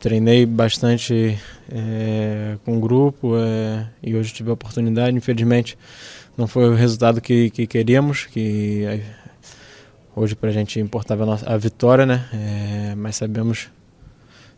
[0.00, 1.38] treinei bastante
[1.70, 5.14] é, com o grupo é, e hoje tive a oportunidade.
[5.14, 5.78] Infelizmente,
[6.36, 9.00] não foi o resultado que, que queríamos, que é,
[10.16, 12.24] hoje para a gente importava a, nossa, a vitória, né?
[12.32, 13.68] É, mas sabemos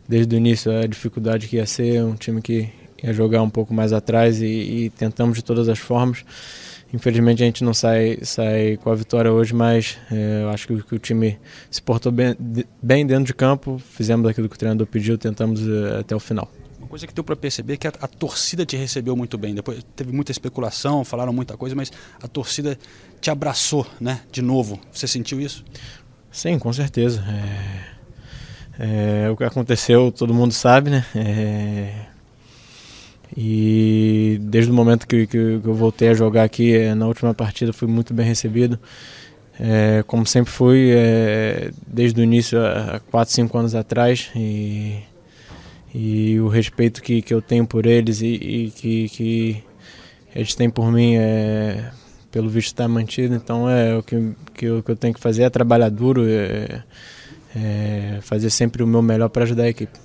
[0.09, 2.69] desde o início a dificuldade que ia ser, um time que
[3.03, 6.25] ia jogar um pouco mais atrás e, e tentamos de todas as formas.
[6.93, 10.83] Infelizmente a gente não sai, sai com a vitória hoje, mas é, eu acho que,
[10.83, 11.39] que, o time
[11.71, 12.37] se portou bem,
[12.83, 16.51] bem dentro de campo, fizemos aquilo que o treinador pediu, tentamos é, até o final.
[16.79, 19.55] Uma coisa que deu para perceber é que a, a, torcida te recebeu muito bem.
[19.55, 21.91] Depois teve muita especulação, falaram muita coisa, mas
[22.23, 22.79] a torcida
[23.21, 24.21] te abraçou, né?
[24.31, 24.79] De novo.
[24.93, 25.65] Você sentiu isso?
[26.31, 27.25] Sim, com certeza.
[28.79, 31.07] É, o que aconteceu, todo mundo sabe, né?
[33.37, 37.33] E desde o momento que, que, que, eu voltei a jogar aqui, é, na última
[37.33, 38.79] partida, fui muito bem recebido.
[39.59, 44.31] É, como sempre fui, é, desde o início, há 4, 5 anos atrás.
[44.37, 44.99] E,
[45.95, 49.65] e o respeito que, que eu tenho por eles e, e que, que
[50.35, 51.91] eles têm por mim é,
[52.31, 53.35] pelo visto está mantido.
[53.35, 56.83] Então é o que, que, eu, que eu tenho que fazer é trabalhar duro, é,
[57.55, 59.99] é fazer sempre o meu melhor para ajudar a equipe.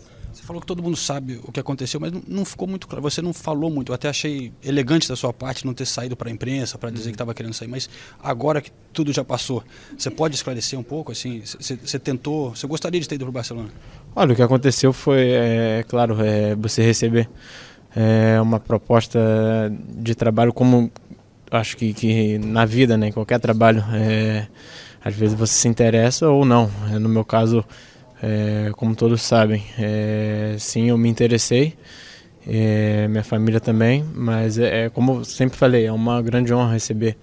[0.47, 3.01] Falou que todo mundo sabe o que aconteceu, mas não ficou muito claro.
[3.01, 3.91] Você não falou muito.
[3.91, 7.09] Eu até achei elegante da sua parte não ter saído para a imprensa para dizer
[7.09, 7.67] que estava querendo sair.
[7.67, 7.89] Mas
[8.23, 9.61] agora que tudo já passou,
[9.97, 11.11] você pode esclarecer um pouco?
[11.11, 13.67] Assim, você, tentou, você gostaria de ter ido para o Barcelona?
[14.15, 17.29] Olha, o que aconteceu foi, é, claro, é, você receber
[17.93, 19.19] é, uma proposta
[19.97, 20.89] de trabalho como
[21.51, 24.47] acho que, que na vida, né, em qualquer trabalho, é,
[25.03, 26.71] às vezes você se interessa ou não.
[26.89, 27.65] É, no meu caso
[28.21, 31.75] é, como todos sabem, é, sim, eu me interessei,
[32.45, 37.17] é, minha família também, mas é, é como sempre falei, é uma grande honra receber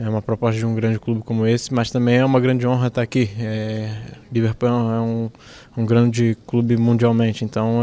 [0.00, 2.86] é uma proposta de um grande clube como esse, mas também é uma grande honra
[2.86, 3.28] estar aqui.
[3.38, 3.94] É,
[4.32, 5.30] Liverpool é um,
[5.76, 7.82] um grande clube mundialmente, então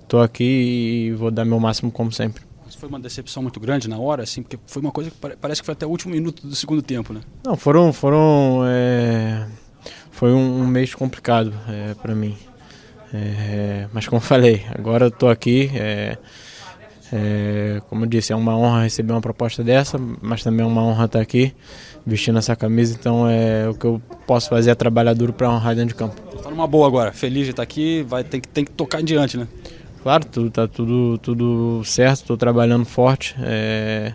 [0.00, 2.42] estou aqui e vou dar meu máximo como sempre.
[2.76, 5.66] Foi uma decepção muito grande na hora, assim, porque foi uma coisa que parece que
[5.66, 7.20] foi até o último minuto do segundo tempo, né?
[7.44, 8.60] Não, foram, foram
[10.18, 12.36] foi um, um mês complicado é, para mim.
[13.14, 15.70] É, mas como falei, agora eu estou aqui.
[15.74, 16.18] É,
[17.12, 20.82] é, como eu disse, é uma honra receber uma proposta dessa, mas também é uma
[20.82, 21.54] honra estar aqui
[22.04, 22.96] vestindo essa camisa.
[22.98, 26.20] Então é o que eu posso fazer é trabalhar duro para honrar dentro de campo.
[26.34, 29.04] Está numa boa agora, feliz de estar aqui, vai tem que tem que tocar em
[29.04, 29.46] diante, né?
[30.02, 33.36] Claro, tudo tá tudo tudo certo, estou trabalhando forte.
[33.40, 34.14] É,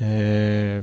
[0.00, 0.82] é,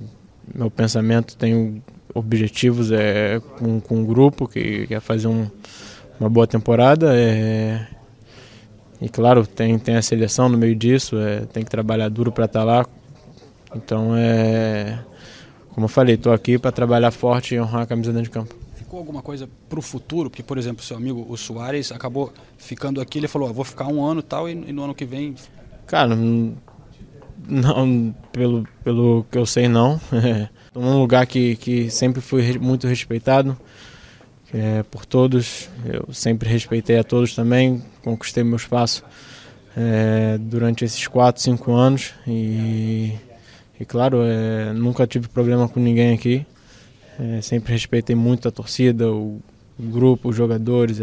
[0.54, 1.82] meu pensamento tenho
[2.16, 5.48] objetivos é, com, com um grupo que quer fazer um,
[6.20, 7.12] uma boa temporada.
[7.14, 7.86] É,
[9.02, 12.46] e claro, tem, tem a seleção no meio disso, é, tem que trabalhar duro para
[12.46, 12.86] estar tá lá.
[13.76, 14.98] Então, é,
[15.74, 18.56] como eu falei, estou aqui para trabalhar forte e honrar a camisa dentro de campo.
[18.76, 20.30] Ficou alguma coisa para o futuro?
[20.30, 24.04] Porque, por exemplo, seu amigo o Soares acabou ficando aqui, ele falou: vou ficar um
[24.04, 25.36] ano tal, e, e no ano que vem.
[25.86, 26.16] Cara,
[27.48, 30.00] não, pelo, pelo que eu sei, não.
[30.76, 33.58] Num lugar que, que sempre fui muito respeitado
[34.54, 35.70] é, por todos.
[35.86, 37.82] Eu sempre respeitei a todos também.
[38.04, 39.04] Conquistei meu espaço
[39.76, 42.14] é, durante esses 4, 5 anos.
[42.28, 43.14] E,
[43.80, 46.46] e claro, é, nunca tive problema com ninguém aqui.
[47.18, 49.42] É, sempre respeitei muito a torcida, o,
[49.80, 51.00] o grupo, os jogadores.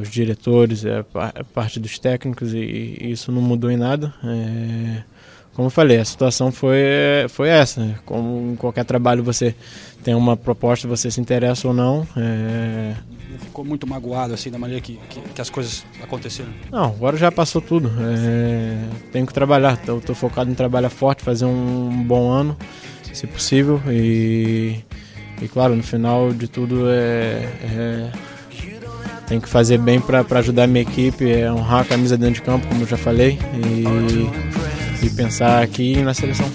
[0.00, 2.58] Os diretores, a parte dos técnicos e,
[3.00, 4.14] e, isso não mudou em nada.
[4.22, 5.02] É,
[5.54, 6.78] como eu falei, a situação foi,
[7.28, 7.84] foi essa.
[7.84, 7.96] Né?
[8.06, 9.54] Como em qualquer trabalho você
[10.02, 12.06] tem uma proposta, você se interessa ou não.
[12.16, 12.94] É...
[13.38, 16.50] Ficou muito magoado assim da maneira que, que, que, as coisas aconteceram?
[16.70, 17.90] Não, agora já passou tudo.
[18.00, 18.78] É...
[19.12, 19.74] Tenho que trabalhar.
[19.74, 22.56] Estou focado em trabalhar forte, fazer um bom ano,
[23.12, 23.80] se possível.
[23.88, 24.80] E,
[25.40, 28.12] e claro, no final de tudo é, é
[29.26, 32.42] tem que fazer bem para ajudar a minha equipe, é honrar a camisa dentro de
[32.42, 34.61] campo, como eu já falei, e,
[35.02, 36.50] e pensar aqui na seleção.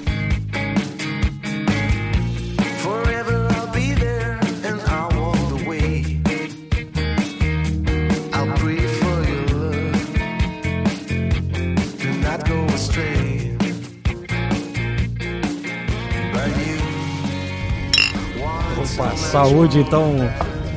[19.38, 20.16] saúde então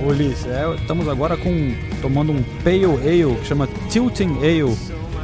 [0.03, 4.77] Ulisses, é, estamos agora com tomando um Pale Ale que chama Tilting Ale,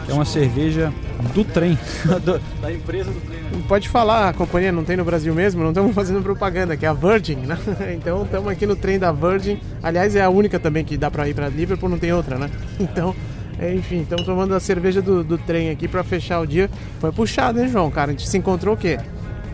[0.05, 0.93] que é uma cerveja
[1.35, 1.79] do trem,
[2.25, 3.41] do, da empresa do trem.
[3.41, 3.65] Né?
[3.69, 6.89] Pode falar, a companhia não tem no Brasil mesmo, não estamos fazendo propaganda, que é
[6.89, 7.59] a Virgin, né?
[7.95, 9.61] Então estamos aqui no trem da Virgin.
[9.83, 12.51] Aliás, é a única também que dá para ir para Liverpool, não tem outra, né?
[12.79, 13.15] Então,
[13.59, 16.71] é, enfim, estamos tomando a cerveja do, do trem aqui para fechar o dia.
[17.01, 17.91] Foi puxado, hein, João?
[17.91, 18.99] Cara, a gente se encontrou o quê?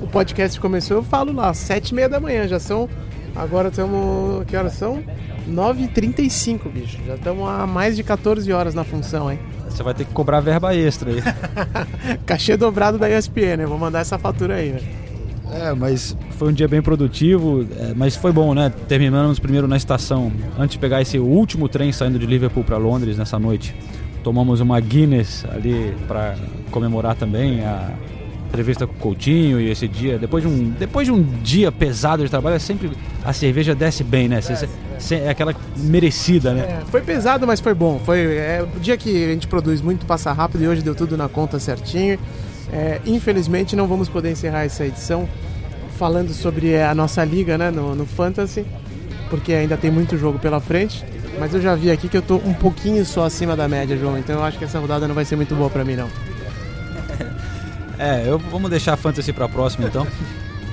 [0.00, 2.88] O podcast começou, eu falo lá, sete e meia da manhã, já são
[3.34, 4.44] Agora estamos.
[4.46, 5.02] Que horas são?
[5.48, 6.98] 9h35, bicho.
[7.06, 9.38] Já estamos há mais de 14 horas na função, hein?
[9.72, 11.22] Você vai ter que cobrar verba extra aí.
[12.26, 13.66] Cachê dobrado da ESPN, né?
[13.66, 14.80] Vou mandar essa fatura aí, né?
[15.52, 18.72] É, mas foi um dia bem produtivo, é, mas foi bom, né?
[18.88, 23.18] Terminamos primeiro na estação, antes de pegar esse último trem saindo de Liverpool para Londres
[23.18, 23.74] nessa noite.
[24.24, 26.36] Tomamos uma Guinness ali para
[26.70, 27.90] comemorar também a
[28.52, 32.22] entrevista com o Coutinho e esse dia, depois de um, depois de um dia pesado
[32.22, 32.92] de trabalho, é sempre
[33.24, 34.40] a cerveja desce bem, né?
[35.10, 36.60] É, é aquela merecida, né?
[36.60, 38.00] É, foi pesado, mas foi bom.
[38.04, 41.16] Foi é, o dia que a gente produz muito passa rápido e hoje deu tudo
[41.16, 42.18] na conta certinho.
[42.70, 45.28] É, infelizmente não vamos poder encerrar essa edição
[45.98, 48.64] falando sobre a nossa liga, né, no, no Fantasy,
[49.30, 51.04] porque ainda tem muito jogo pela frente.
[51.38, 54.18] Mas eu já vi aqui que eu tô um pouquinho só acima da média, João.
[54.18, 56.08] Então eu acho que essa rodada não vai ser muito boa para mim, não.
[58.02, 60.04] É, eu, vamos deixar a fantasy pra próxima então.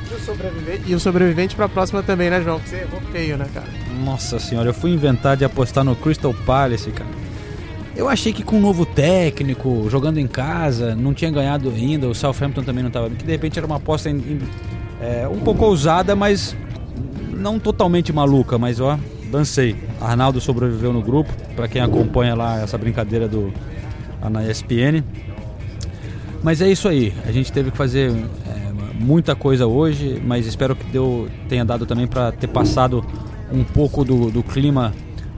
[0.09, 2.59] E o sobrevivente, e o sobrevivente pra próxima também, né, João?
[2.59, 3.67] Que você errou feio, né, cara?
[4.03, 7.09] Nossa senhora, eu fui inventar de apostar no Crystal Palace, cara.
[7.95, 12.15] Eu achei que com um novo técnico, jogando em casa, não tinha ganhado ainda, o
[12.15, 13.11] Southampton também não estava.
[13.11, 14.39] Que de repente era uma aposta em, em,
[14.99, 16.55] é, um pouco ousada, mas
[17.31, 18.97] não totalmente maluca, mas ó,
[19.29, 19.75] dancei.
[20.01, 23.53] Arnaldo sobreviveu no grupo, para quem acompanha lá essa brincadeira do
[24.31, 25.03] na ESPN.
[26.41, 30.75] Mas é isso aí, a gente teve que fazer é, muita coisa hoje, mas espero
[30.75, 33.03] que deu, tenha dado também para ter passado
[33.51, 34.93] um pouco do, do clima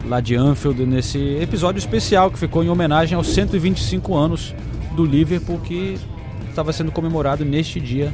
[0.06, 4.54] lá de Anfield nesse episódio especial que ficou em homenagem aos 125 anos
[4.96, 5.98] do Liverpool que
[6.50, 8.14] estava sendo comemorado neste dia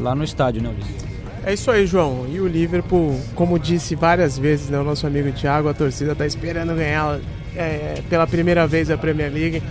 [0.00, 1.12] lá no estádio, né, Ulisses?
[1.44, 2.26] É isso aí, João.
[2.32, 6.24] E o Liverpool, como disse várias vezes, né, o nosso amigo Thiago, a torcida está
[6.24, 7.18] esperando ganhar
[7.56, 9.62] é, pela primeira vez a Premier League.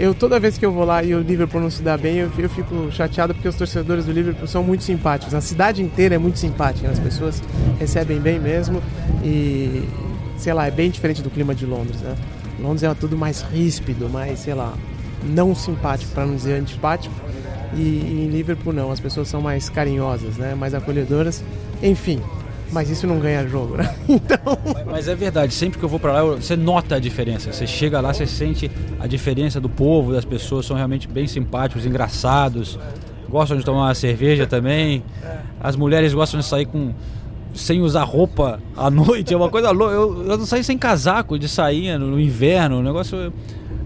[0.00, 2.32] Eu toda vez que eu vou lá e o Liverpool não se dá bem, eu,
[2.38, 5.34] eu fico chateado porque os torcedores do Liverpool são muito simpáticos.
[5.34, 7.42] A cidade inteira é muito simpática, as pessoas
[7.78, 8.82] recebem bem mesmo
[9.22, 9.86] e
[10.38, 12.16] sei lá, é bem diferente do clima de Londres, né?
[12.58, 14.72] Londres é tudo mais ríspido, mais, sei lá,
[15.22, 17.14] não simpático, para não dizer antipático.
[17.74, 20.54] E, e, em Liverpool não, as pessoas são mais carinhosas, né?
[20.54, 21.44] Mais acolhedoras.
[21.82, 22.22] Enfim,
[22.72, 23.94] mas isso não ganha jogo, né?
[24.08, 24.58] Então.
[24.86, 27.52] Mas é verdade, sempre que eu vou para lá, você nota a diferença.
[27.52, 31.86] Você chega lá, você sente a diferença do povo, das pessoas, são realmente bem simpáticos,
[31.86, 32.78] engraçados,
[33.28, 35.02] gostam de tomar uma cerveja também.
[35.60, 36.92] As mulheres gostam de sair com
[37.54, 39.94] sem usar roupa à noite, é uma coisa louca.
[39.94, 43.32] Eu, eu não saí sem casaco de sainha no, no inverno, o negócio.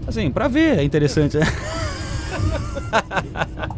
[0.07, 1.45] Assim, pra ver é interessante, né?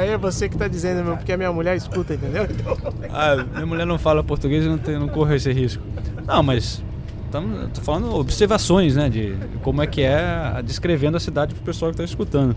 [0.00, 2.46] É você que tá dizendo, meu, porque a minha mulher escuta, entendeu?
[3.16, 5.82] Ah, minha mulher não fala português não, não corre esse risco.
[6.26, 6.82] Não, mas
[7.30, 11.96] tô falando observações, né, de como é que é descrevendo a cidade pro pessoal que
[11.96, 12.56] tá escutando.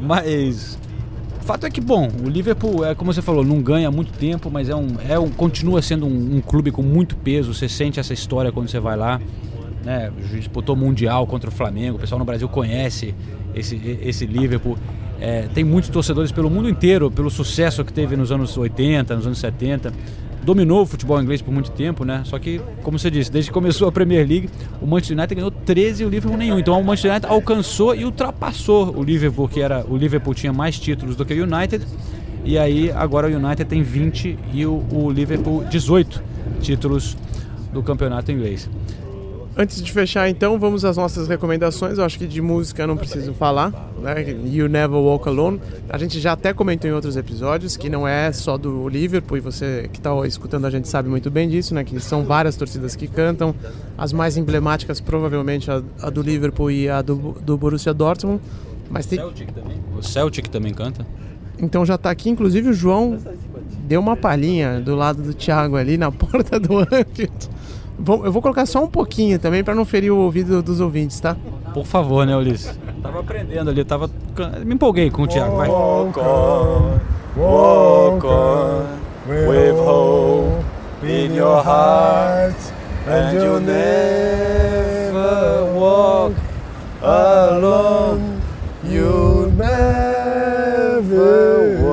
[0.00, 0.78] Mas
[1.48, 4.68] fato é que, bom, o Liverpool, é como você falou, não ganha muito tempo, mas
[4.68, 7.54] é um, é um continua sendo um, um clube com muito peso.
[7.54, 9.18] Você sente essa história quando você vai lá.
[9.82, 10.12] Né?
[10.30, 13.14] Disputou Mundial contra o Flamengo, o pessoal no Brasil conhece
[13.58, 14.78] esse, esse Liverpool.
[15.20, 19.26] É, tem muitos torcedores pelo mundo inteiro, pelo sucesso que teve nos anos 80, nos
[19.26, 19.92] anos 70
[20.48, 22.22] dominou o futebol inglês por muito tempo, né?
[22.24, 24.48] Só que, como você disse, desde que começou a Premier League,
[24.80, 26.58] o Manchester United ganhou 13 e o Liverpool nenhum.
[26.58, 30.78] Então o Manchester United alcançou e ultrapassou o Liverpool, que era o Liverpool tinha mais
[30.78, 31.84] títulos do que o United.
[32.44, 36.22] E aí agora o United tem 20 e o, o Liverpool 18
[36.62, 37.16] títulos
[37.72, 38.70] do campeonato inglês.
[39.60, 41.98] Antes de fechar, então, vamos às nossas recomendações.
[41.98, 44.30] Eu acho que de música não preciso falar, né?
[44.44, 45.60] You Never Walk Alone.
[45.88, 49.40] A gente já até comentou em outros episódios que não é só do Liverpool, e
[49.40, 51.82] você que está escutando a gente sabe muito bem disso, né?
[51.82, 53.52] Que são várias torcidas que cantam.
[53.98, 58.40] As mais emblemáticas, provavelmente, a, a do Liverpool e a do, do Borussia Dortmund.
[58.88, 59.18] Mas tem...
[59.18, 59.48] Celtic.
[59.98, 61.04] O Celtic também canta.
[61.60, 63.18] Então já está aqui, inclusive o João
[63.88, 67.57] deu uma palhinha do lado do Thiago ali na porta do Anfield.
[67.98, 71.36] Eu vou colocar só um pouquinho também para não ferir o ouvido dos ouvintes, tá?
[71.74, 72.78] Por favor, né, Ulisses?
[73.02, 74.08] Tava aprendendo ali, tava.
[74.64, 75.68] Me empolguei com o Thiago, vai.
[75.68, 76.98] Walk on,
[77.36, 78.84] walk on,
[79.28, 80.64] with hope
[81.02, 82.56] in your heart,
[83.06, 84.14] and you'll never
[85.74, 86.34] walk
[87.02, 88.40] alone.
[88.84, 91.02] You'll never
[91.82, 91.87] walk.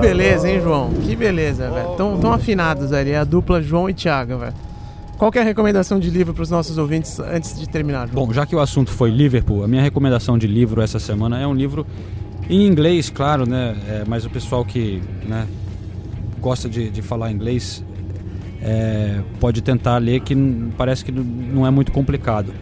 [0.00, 0.90] Que beleza, hein, João?
[0.92, 1.96] Que beleza, velho.
[1.96, 4.54] Tão, tão afinados ali, a dupla João e Thiago, velho.
[5.18, 8.26] Qual é a recomendação de livro para os nossos ouvintes antes de terminar, João?
[8.26, 11.46] Bom, já que o assunto foi Liverpool, a minha recomendação de livro essa semana é
[11.46, 11.86] um livro
[12.50, 13.76] em inglês, claro, né?
[13.88, 15.46] É, mas o pessoal que né,
[16.38, 17.82] gosta de, de falar inglês
[18.60, 20.36] é, pode tentar ler, que
[20.76, 22.52] parece que não é muito complicado.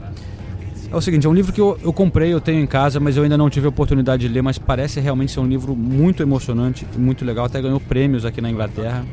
[0.95, 3.17] É o seguinte, é um livro que eu, eu comprei, eu tenho em casa, mas
[3.17, 6.23] eu ainda não tive a oportunidade de ler, mas parece realmente ser um livro muito
[6.23, 7.47] emocionante e muito legal.
[7.47, 9.05] Até ganhou prêmios aqui na Inglaterra.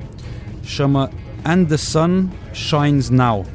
[0.61, 1.09] Chama
[1.43, 3.47] And the Sun Shines Now.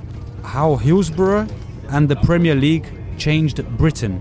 [0.43, 1.47] How Hillsborough
[1.89, 4.20] and the Premier League Changed Britain.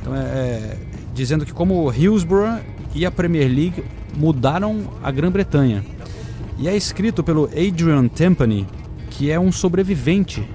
[0.00, 0.78] Então é, é
[1.12, 2.60] dizendo que como Hillsborough
[2.94, 3.82] e a Premier League
[4.16, 5.84] mudaram a Grã-Bretanha.
[6.56, 8.68] E é escrito pelo Adrian Tempany,
[9.10, 10.48] que é um sobrevivente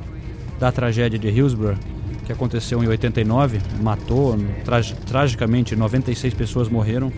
[0.58, 1.95] da tragédia de Hillsborough
[2.26, 7.12] que aconteceu em 89, matou tra tragicamente 96 pessoas morreram.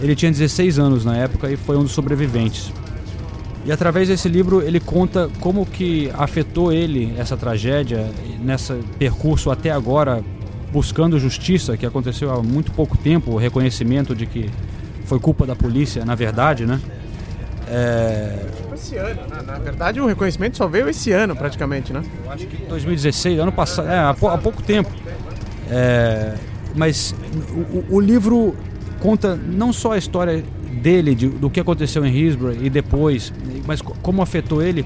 [0.00, 2.72] Ele tinha 16 anos na época e foi um dos sobreviventes.
[3.64, 8.10] E através desse livro ele conta como que afetou ele essa tragédia
[8.42, 10.24] nesse percurso até agora
[10.72, 14.48] buscando justiça que aconteceu há muito pouco tempo, o reconhecimento de que
[15.04, 16.80] foi culpa da polícia, na verdade, né?
[17.68, 18.46] É,
[18.80, 19.42] Esse ano, né?
[19.46, 22.02] na verdade o reconhecimento só veio esse ano praticamente, né?
[22.68, 24.90] 2016, ano passado, é, há, há pouco tempo.
[25.70, 26.34] É,
[26.74, 27.14] mas
[27.90, 28.56] o, o- livro
[29.00, 30.42] conta não só a história
[30.82, 33.32] dele, de- do que aconteceu em Hillsborough e depois,
[33.66, 34.84] mas co- como afetou ele,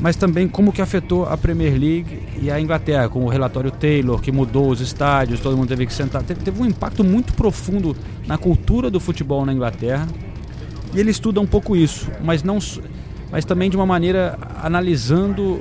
[0.00, 4.20] mas também como que afetou a Premier League e a Inglaterra, com o relatório Taylor,
[4.20, 6.22] que mudou os estádios, todo mundo teve que sentar.
[6.22, 7.94] Teve, teve um impacto muito profundo
[8.26, 10.06] na cultura do futebol na Inglaterra.
[10.94, 12.58] E ele estuda um pouco isso, mas não,
[13.30, 15.60] mas também de uma maneira analisando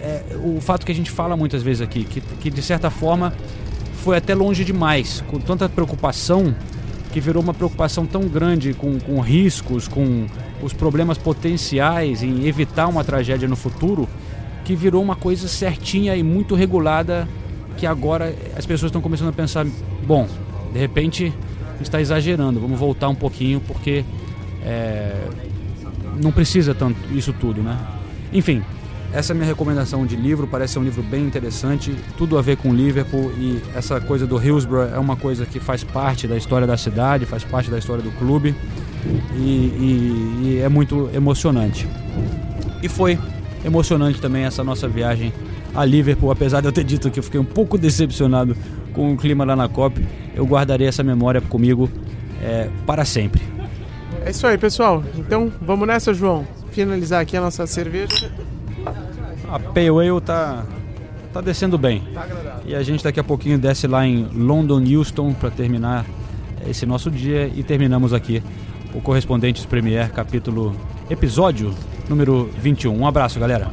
[0.00, 3.32] é, o fato que a gente fala muitas vezes aqui, que, que de certa forma
[4.02, 6.54] foi até longe demais, com tanta preocupação
[7.12, 10.26] que virou uma preocupação tão grande com, com riscos, com
[10.62, 14.08] os problemas potenciais em evitar uma tragédia no futuro,
[14.64, 17.28] que virou uma coisa certinha e muito regulada
[17.76, 19.64] que agora as pessoas estão começando a pensar,
[20.06, 20.28] bom,
[20.72, 21.32] de repente
[21.80, 24.04] está exagerando, vamos voltar um pouquinho porque
[24.62, 25.14] é,
[26.22, 27.76] não precisa tanto isso tudo, né?
[28.32, 28.62] Enfim,
[29.12, 32.56] essa é minha recomendação de livro, parece ser um livro bem interessante, tudo a ver
[32.58, 36.66] com Liverpool e essa coisa do Hillsborough é uma coisa que faz parte da história
[36.66, 38.54] da cidade, faz parte da história do clube
[39.36, 41.88] e, e- e é muito emocionante.
[42.82, 43.18] E foi
[43.64, 45.32] emocionante também essa nossa viagem
[45.74, 48.56] a Liverpool, apesar de eu ter dito que eu fiquei um pouco decepcionado
[48.92, 50.04] com o clima lá na COP,
[50.34, 51.88] eu guardarei essa memória comigo
[52.42, 53.40] é, para sempre.
[54.24, 55.02] É isso aí, pessoal.
[55.16, 56.46] Então vamos nessa, João.
[56.72, 58.30] Finalizar aqui a nossa cerveja.
[59.50, 60.64] A Pale Ale tá,
[61.32, 62.02] tá descendo bem.
[62.66, 66.04] E a gente daqui a pouquinho desce lá em London Euston para terminar
[66.68, 68.42] esse nosso dia e terminamos aqui
[68.94, 70.74] o Correspondentes Premier, capítulo,
[71.08, 71.74] episódio
[72.08, 72.94] número 21.
[72.94, 73.70] Um abraço, galera.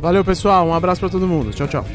[0.00, 0.66] Valeu, pessoal.
[0.66, 1.50] Um abraço pra todo mundo.
[1.52, 1.86] Tchau, tchau.